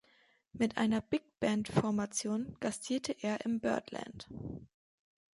[0.53, 4.27] Mit einer Bigband-Formation gastierte er im Birdland.